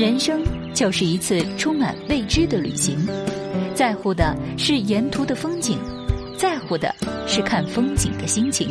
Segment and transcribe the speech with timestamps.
[0.00, 2.96] 人生就是一次充满未知的旅行，
[3.74, 5.76] 在乎的是沿途的风景，
[6.38, 6.94] 在乎的
[7.26, 8.70] 是看风景的心情。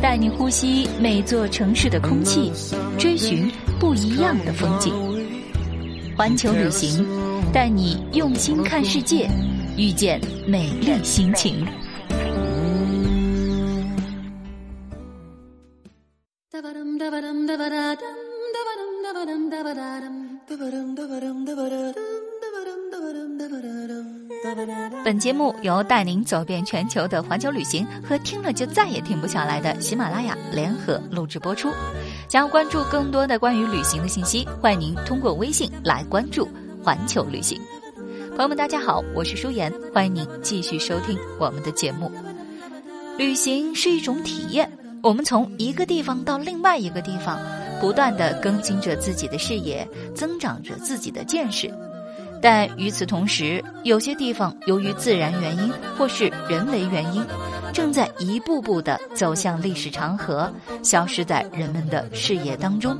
[0.00, 2.50] 带你呼吸每座城市的空气，
[2.98, 4.94] 追寻不一样的风景。
[6.16, 7.06] 环球旅行，
[7.52, 9.28] 带你用心看世界，
[9.76, 11.66] 遇见美丽心情。
[25.04, 31.70] 本节目由带您走遍全球的环球旅行和听了就再也停不下来的喜马拉雅联合录制播出。
[32.28, 36.48] 想要关注更多的关于旅行的信息，欢迎您通过微信来关注
[36.82, 37.60] 环球旅行。
[38.30, 42.10] 朋友们，大家好，我是舒言，欢迎您继续收听我们的节目。
[43.16, 44.70] 旅行是一种体验，
[45.02, 47.38] 我们从一个地方到另外一个地方。
[47.80, 51.72] 不断的更新着自己的视野，增长着自己的见识，
[52.40, 57.24] 但与此同时，有些地方由于自然原因或是人为原因，
[57.72, 62.96] 正在一步步的走向历史长河，消失在人们的视野当中。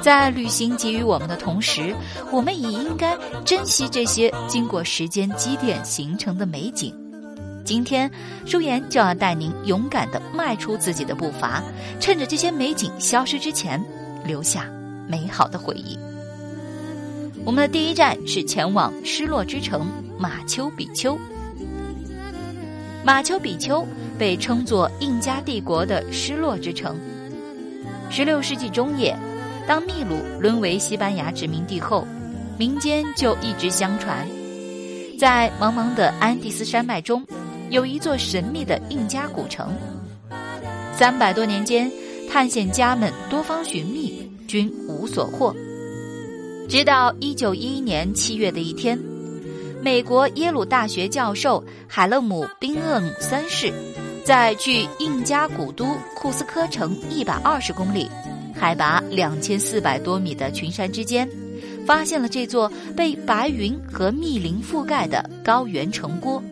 [0.00, 1.94] 在旅行给予我们的同时，
[2.30, 6.92] 我们也应该珍惜这些经过时间积淀形成的美景。
[7.64, 8.10] 今天，
[8.44, 11.62] 舒言就要带您勇敢地迈出自己的步伐，
[12.00, 13.80] 趁着这些美景消失之前，
[14.24, 14.68] 留下
[15.06, 15.96] 美好的回忆。
[17.44, 19.86] 我们的第一站是前往失落之城
[20.18, 21.18] 马丘比丘。
[23.04, 23.84] 马丘比丘
[24.16, 26.96] 被称作印加帝国的失落之城。
[28.10, 29.16] 十六世纪中叶，
[29.66, 32.06] 当秘鲁沦为西班牙殖民地后，
[32.56, 34.24] 民间就一直相传，
[35.18, 37.26] 在茫茫的安第斯山脉中。
[37.70, 39.72] 有一座神秘的印加古城，
[40.92, 41.90] 三百多年间，
[42.30, 45.56] 探险家们多方寻觅，均无所获。
[46.68, 48.98] 直到一九一一年七月的一天，
[49.82, 53.72] 美国耶鲁大学教授海勒姆·宾厄姆三世，
[54.24, 55.86] 在距印加古都
[56.16, 58.08] 库斯科城一百二十公里、
[58.54, 61.28] 海拔两千四百多米的群山之间，
[61.86, 66.42] 发现了这座被白云和密林覆盖的高原城郭。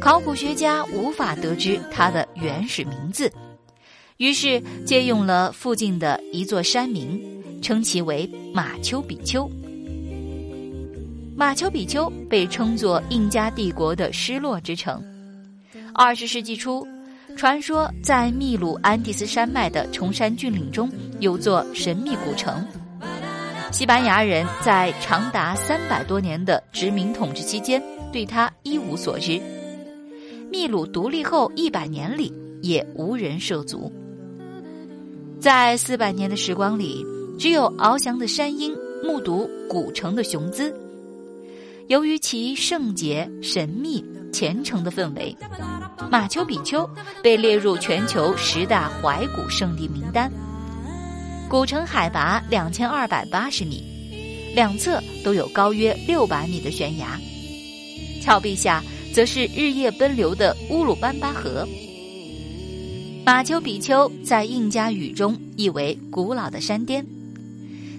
[0.00, 3.30] 考古学家无法得知它的原始名字，
[4.20, 7.18] 于是借用了附近的一座山名，
[7.62, 9.50] 称其为马丘比丘。
[11.34, 15.02] 马丘比丘被称作印加帝国的失落之城。
[15.94, 16.86] 二十世纪初，
[17.34, 22.62] 传说在秘鲁安第斯山脉的崇山峻岭中有座神秘古城。
[23.72, 27.82] 西班牙人在长达三百多年的殖民统治期间，
[28.12, 29.40] 对它一无所知。
[30.50, 33.90] 秘鲁独立后一百年里，也无人涉足。
[35.40, 37.02] 在四百年的时光里，
[37.38, 40.74] 只有翱翔的山鹰目睹古城的雄姿。
[41.88, 45.34] 由于其圣洁、神秘、虔诚的氛围，
[46.10, 46.88] 马丘比丘
[47.22, 50.30] 被列入全球十大怀古圣地名单。
[51.48, 53.82] 古城海拔两千二百八十米，
[54.54, 57.18] 两侧都有高约六百米的悬崖，
[58.20, 58.82] 峭壁下。
[59.12, 61.66] 则是日夜奔流的乌鲁班巴河。
[63.24, 67.04] 马丘比丘在印加语中意为古老的山巅，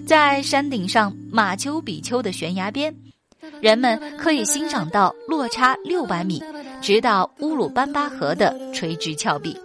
[0.06, 2.94] 在山顶上马丘比丘的悬崖边，
[3.60, 6.42] 人们可以欣赏到落差六百米，
[6.80, 9.56] 直到乌鲁班巴河的垂直峭壁。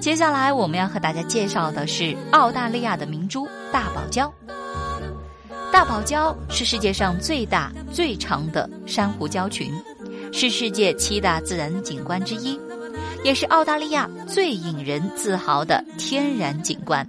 [0.00, 4.30] 接下来我们要和大家介绍的是澳大利亚的明珠大堡礁。
[5.72, 9.72] 大堡礁是世界上最大、最长的珊瑚礁群，
[10.38, 12.60] 是世界七大自然景观之一，
[13.24, 17.08] 也是澳大利亚最引人自豪的天然景观，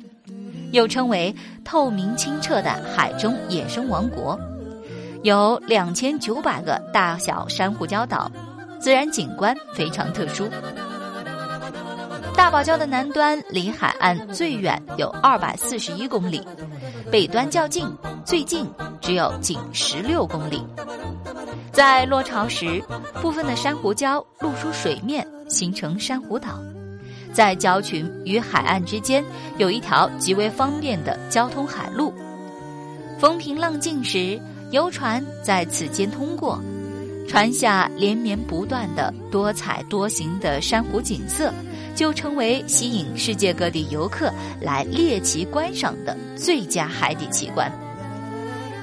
[0.72, 4.40] 又称为透明清澈的海中野生王国，
[5.24, 8.32] 有两千九百个大小珊瑚礁岛，
[8.80, 10.48] 自然景观非常特殊。
[12.34, 16.42] 大堡礁的南端离海岸最远有二百四十一公里，
[17.12, 17.86] 北端较近。
[18.24, 18.70] 最近
[19.00, 20.62] 只有仅十六公里，
[21.78, 22.82] 在落潮时，
[23.22, 26.60] 部分的珊瑚礁露出水面，形成珊瑚岛。
[27.32, 29.24] 在礁群与海岸之间，
[29.60, 32.12] 有一条极为方便的交通海路。
[33.20, 34.42] 风平浪静时，
[34.72, 36.60] 游船在此间通过，
[37.28, 41.54] 船下连绵不断的多彩多形的珊瑚景色，
[41.94, 47.72] 就成为吸引世界各地游客来猎奇观赏的最佳海底奇观。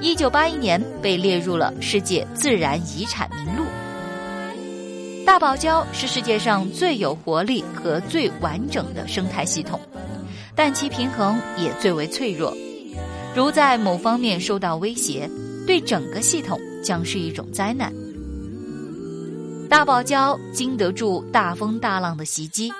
[0.01, 3.63] 一九八一年被列入了世界自然遗产名录。
[5.25, 9.79] 大堡礁是世界上最有活力和最完整的生态系统，
[10.53, 12.55] 但其平衡也最为脆弱。
[13.33, 15.29] 如在某方面受到威胁，
[15.65, 17.91] 对整个系统将是一种灾难。
[19.67, 22.71] 大堡礁经得住大风大浪的袭击，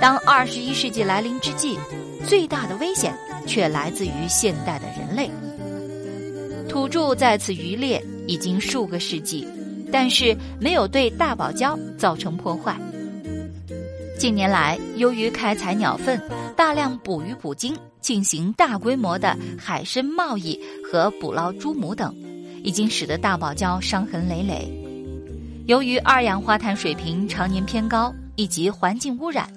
[0.00, 1.78] 当二十一世纪来临之际，
[2.26, 3.14] 最大的危险
[3.46, 5.30] 却来自于现代的人类。
[6.68, 9.46] 土著在此渔猎已经数个世纪，
[9.90, 12.76] 但是没有对大堡礁造成破坏。
[14.18, 16.20] 近年来，由于开采鸟粪、
[16.56, 22.14] 大量捕鱼捕鲸、进行大规模的海参贸易和捕捞猪母等，
[22.62, 24.70] 已经使得大堡礁伤痕累累。
[25.66, 29.48] 由于二氧化碳水平常年偏高以及环境污染，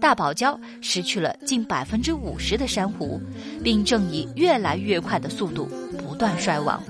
[0.00, 3.20] 大堡礁失去了近百分之五十的珊瑚，
[3.64, 5.68] 并正以越来越快的速度
[6.18, 6.82] 断衰亡。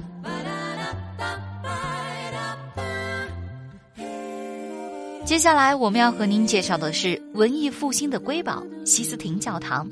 [5.25, 9.87] 接下来我们要和您介绍的是文艺复兴的瑰宝——西斯廷教堂。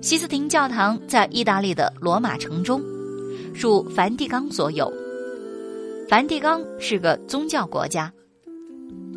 [0.00, 2.82] 西斯廷教堂在意大利的罗马城中，
[3.54, 4.90] 属梵蒂冈所有。
[6.08, 8.10] 梵蒂冈是个宗教国家。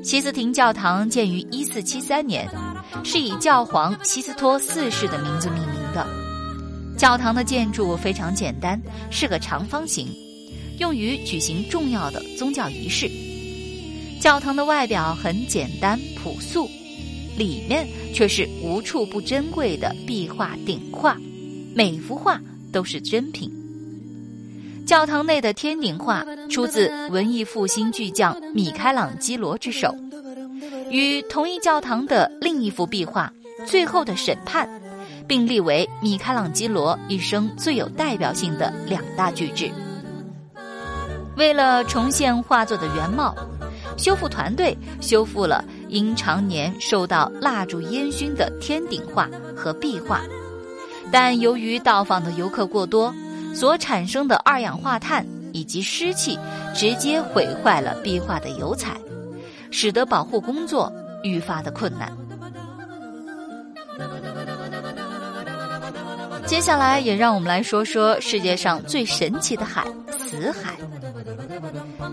[0.03, 2.49] 西斯廷教堂建于一四七三年，
[3.03, 5.78] 是以教皇西斯托四世的名字命名。
[6.99, 8.77] 教堂的建筑非常简单，
[9.09, 10.09] 是个长方形，
[10.79, 13.09] 用于举行重要的宗教仪式。
[14.19, 16.69] 教堂的外表很简单朴素，
[17.37, 21.15] 里面却是无处不珍贵的壁画顶画，
[21.73, 22.37] 每幅画
[22.69, 23.49] 都是珍品。
[24.85, 29.95] 教堂内的天顶画出自文艺复兴巨匠米开朗基罗之手，
[30.91, 33.31] 与同一教堂的另一幅壁画
[33.65, 34.67] 《最后的审判》
[35.29, 39.71] 并立为米开朗基罗一生最有代表性的两大巨制。
[41.37, 43.33] 为了重现画作的原貌，
[43.95, 50.21] 修复团队修复了因常年受到蜡烛烟熏的天顶画和壁画，
[51.11, 53.13] 但由于到访的游客过多。
[53.51, 56.37] 所产生的二氧化碳以及湿气，
[56.75, 58.95] 直接毁坏了壁画的油彩，
[59.71, 60.93] 使得保护工作
[61.23, 62.15] 愈发的困难。
[66.49, 69.85] 接下来，也让我们来说说世界上最神奇的海——
[70.17, 70.75] 死海。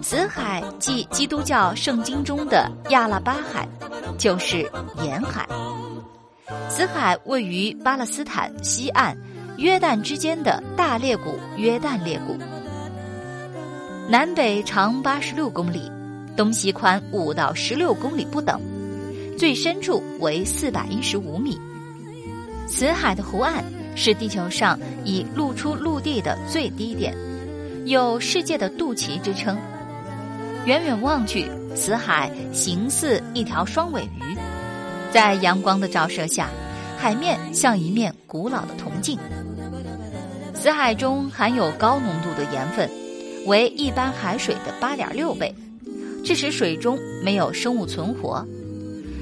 [0.03, 3.67] 死海即基督教圣经中的亚拉巴海，
[4.19, 4.71] 就是
[5.03, 5.49] 盐海。
[6.69, 9.17] 死海位于巴勒斯坦西岸。
[9.57, 12.37] 约旦之间的大裂谷约旦裂谷，
[14.07, 15.91] 南北长八十六公里，
[16.37, 18.61] 东西宽五到十六公里不等，
[19.39, 21.59] 最深处为四百一十五米。
[22.67, 23.65] 死海的湖岸
[23.97, 27.17] 是地球上已露出陆地的最低点，
[27.87, 29.59] 有“世界的肚脐”之称。
[30.67, 34.37] 远远望去，死海形似一条双尾鱼，
[35.11, 36.51] 在阳光的照射下，
[36.99, 39.19] 海面像一面古老的铜镜。
[40.53, 42.91] 死海中含有高浓度的盐分，
[43.47, 45.55] 为一般海水的八点六倍，
[46.25, 48.45] 致使水中没有生物存活，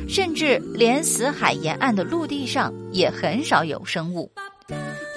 [0.09, 4.31] 甚至连死海沿岸的陆地上也很少有生物。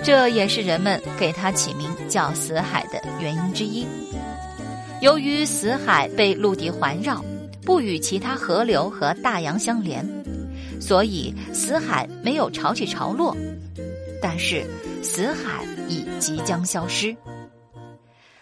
[0.04, 3.86] 这也是人们给它起名叫死海的原因之一。
[5.02, 7.24] 由于死海被陆地环绕，
[7.64, 10.06] 不与其他河流和大洋相连，
[10.80, 13.36] 所以死海没有潮起潮落。
[14.22, 14.64] 但是，
[15.04, 17.16] 死海已即将消失。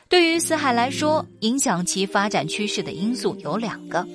[0.07, 4.07] 对于死海来说，影响其发展趋势的因素有两个：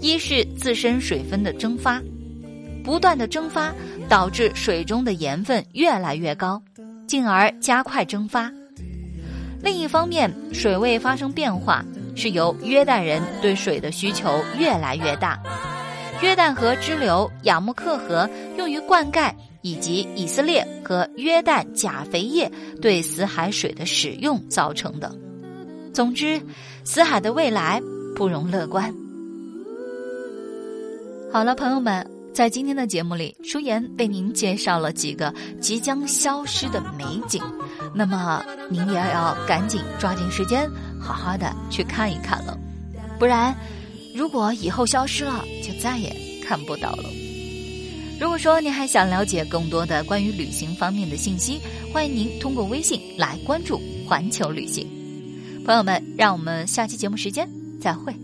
[0.00, 2.00] 一是自身水分的蒸发，
[2.82, 3.74] 不断的蒸发
[4.10, 6.60] 导致水中的盐分越来越高，
[7.06, 8.50] 进而加快蒸发；
[9.62, 11.84] 另一方面，水位发生变化，
[12.16, 15.40] 是由约旦人对水的需求越来越大。
[16.20, 19.32] 约旦河支流雅穆克河用于灌溉。
[19.62, 22.50] 以及以色列和约旦钾肥业
[22.80, 25.14] 对死海水的使用造成的。
[25.92, 26.40] 总之，
[26.82, 27.78] 死海的未来
[28.16, 28.90] 不容乐观。
[31.30, 37.42] 好了，朋友们，在今天的节目里，舒言为您介绍了几个即将消失的美景，
[37.94, 40.68] 那么您也要赶紧抓紧时间，
[40.98, 42.56] 好好的去看一看了，
[43.18, 43.54] 不然，
[44.14, 47.04] 如果以后消失了，就再也看不到了。
[48.20, 51.58] 如果说您还想了解更多的关于旅行方面的信息，
[51.92, 54.86] 欢迎您通过微信来关注环球旅行。
[55.64, 57.48] 朋友们，让我们下期节目时间
[57.80, 58.14] 再会。